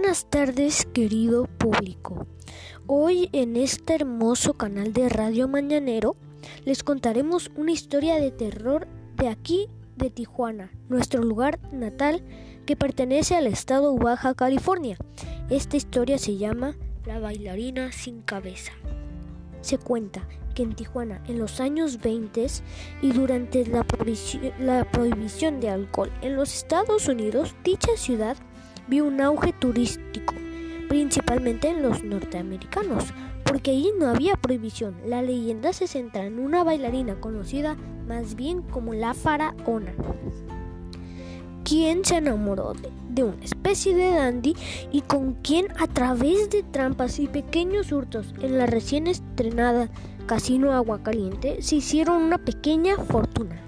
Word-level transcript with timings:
Buenas 0.00 0.26
tardes, 0.26 0.86
querido 0.94 1.46
público. 1.46 2.28
Hoy 2.86 3.28
en 3.32 3.56
este 3.56 3.96
hermoso 3.96 4.54
canal 4.54 4.92
de 4.92 5.08
Radio 5.08 5.48
Mañanero 5.48 6.14
les 6.64 6.84
contaremos 6.84 7.50
una 7.56 7.72
historia 7.72 8.20
de 8.20 8.30
terror 8.30 8.86
de 9.16 9.26
aquí 9.26 9.66
de 9.96 10.10
Tijuana, 10.10 10.70
nuestro 10.88 11.24
lugar 11.24 11.58
natal 11.72 12.22
que 12.64 12.76
pertenece 12.76 13.34
al 13.34 13.48
estado 13.48 13.96
Baja 13.96 14.34
California. 14.34 14.96
Esta 15.50 15.76
historia 15.76 16.16
se 16.18 16.36
llama 16.36 16.76
La 17.04 17.18
bailarina 17.18 17.90
sin 17.90 18.22
cabeza. 18.22 18.70
Se 19.62 19.78
cuenta 19.78 20.28
que 20.54 20.62
en 20.62 20.76
Tijuana 20.76 21.24
en 21.26 21.40
los 21.40 21.58
años 21.58 22.00
20 22.00 22.46
y 23.02 23.12
durante 23.12 23.66
la, 23.66 23.84
la 24.60 24.88
prohibición 24.88 25.58
de 25.58 25.70
alcohol 25.70 26.12
en 26.22 26.36
los 26.36 26.54
Estados 26.54 27.08
Unidos, 27.08 27.56
dicha 27.64 27.96
ciudad 27.96 28.36
vio 28.88 29.04
un 29.04 29.20
auge 29.20 29.52
turístico, 29.52 30.34
principalmente 30.88 31.68
en 31.68 31.82
los 31.82 32.02
norteamericanos, 32.02 33.04
porque 33.44 33.70
allí 33.70 33.90
no 33.98 34.08
había 34.08 34.36
prohibición. 34.36 34.96
La 35.06 35.22
leyenda 35.22 35.72
se 35.72 35.86
centra 35.86 36.24
en 36.24 36.38
una 36.38 36.64
bailarina 36.64 37.20
conocida 37.20 37.76
más 38.06 38.34
bien 38.34 38.62
como 38.62 38.94
la 38.94 39.14
faraona, 39.14 39.92
quien 41.64 42.04
se 42.04 42.16
enamoró 42.16 42.72
de, 43.10 43.24
una 43.24 43.44
especie 43.44 43.94
de 43.94 44.10
dandy 44.10 44.56
y 44.90 45.02
con 45.02 45.34
quien 45.34 45.66
a 45.78 45.86
través 45.86 46.48
de 46.48 46.62
trampas 46.62 47.18
y 47.18 47.26
pequeños 47.26 47.92
hurtos 47.92 48.32
en 48.40 48.56
la 48.56 48.66
recién 48.66 49.06
estrenada 49.06 49.88
Casino 50.26 50.72
Agua 50.72 51.02
Caliente 51.02 51.60
se 51.62 51.76
hicieron 51.76 52.22
una 52.22 52.38
pequeña 52.38 52.96
fortuna, 52.96 53.60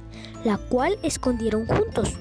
la 0.44 0.56
cual 0.56 0.98
escondieron 1.02 1.66
juntos 1.66 2.16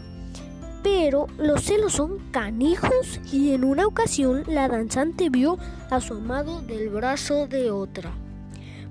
pero 0.83 1.27
los 1.37 1.63
celos 1.63 1.93
son 1.93 2.19
canijos 2.31 3.19
y 3.31 3.53
en 3.53 3.63
una 3.63 3.85
ocasión 3.85 4.43
la 4.47 4.67
danzante 4.67 5.29
vio 5.29 5.57
a 5.89 6.01
su 6.01 6.15
amado 6.15 6.61
del 6.61 6.89
brazo 6.89 7.47
de 7.47 7.71
otra, 7.71 8.11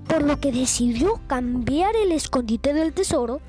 por 0.07 0.23
lo 0.23 0.39
que 0.39 0.51
decidió 0.51 1.19
cambiar 1.27 1.95
el 1.95 2.11
escondite 2.11 2.73
del 2.73 2.93
tesoro 2.93 3.41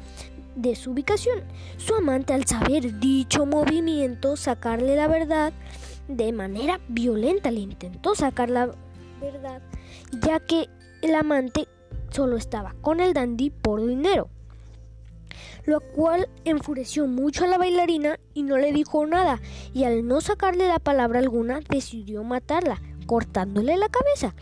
de 0.56 0.74
su 0.76 0.92
ubicación. 0.92 1.40
Su 1.76 1.94
amante 1.94 2.32
al 2.32 2.46
saber 2.46 2.98
dicho 2.98 3.46
movimiento, 3.46 4.36
sacarle 4.36 4.96
la 4.96 5.08
verdad 5.08 5.52
de 6.08 6.32
manera 6.32 6.80
violenta, 6.88 7.50
le 7.50 7.60
intentó 7.60 8.14
sacar 8.14 8.50
la 8.50 8.70
verdad, 9.20 9.62
ya 10.22 10.40
que 10.40 10.68
el 11.02 11.14
amante 11.14 11.68
solo 12.10 12.36
estaba 12.36 12.74
con 12.80 13.00
el 13.00 13.12
dandy 13.12 13.50
por 13.50 13.86
dinero 13.86 14.28
lo 15.64 15.80
cual 15.80 16.28
enfureció 16.44 17.06
mucho 17.06 17.44
a 17.44 17.48
la 17.48 17.58
bailarina 17.58 18.18
y 18.34 18.42
no 18.42 18.58
le 18.58 18.72
dijo 18.72 19.06
nada, 19.06 19.40
y 19.72 19.84
al 19.84 20.06
no 20.06 20.20
sacarle 20.20 20.68
la 20.68 20.78
palabra 20.78 21.18
alguna 21.18 21.60
decidió 21.68 22.24
matarla, 22.24 22.80
cortándole 23.06 23.76
la 23.76 23.88
cabeza. 23.88 24.34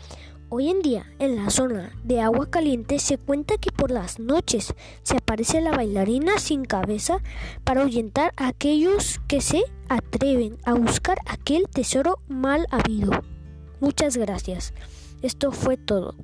Hoy 0.51 0.69
en 0.69 0.81
día, 0.81 1.05
en 1.19 1.35
la 1.35 1.51
zona 1.51 1.91
de 2.03 2.21
agua 2.21 2.49
caliente, 2.49 2.97
se 2.97 3.19
cuenta 3.19 3.57
que 3.57 3.71
por 3.71 3.91
las 3.91 4.17
noches 4.17 4.73
se 5.03 5.17
aparece 5.17 5.61
la 5.61 5.69
bailarina 5.69 6.39
sin 6.39 6.65
cabeza 6.65 7.21
para 7.63 7.81
ahuyentar 7.81 8.33
a 8.35 8.47
aquellos 8.47 9.21
que 9.27 9.41
se 9.41 9.61
atreven 9.89 10.57
a 10.65 10.73
buscar 10.73 11.19
aquel 11.27 11.67
tesoro 11.69 12.17
mal 12.27 12.65
habido. 12.71 13.11
Muchas 13.79 14.17
gracias. 14.17 14.73
Esto 15.21 15.51
fue 15.51 15.77
todo. 15.77 16.15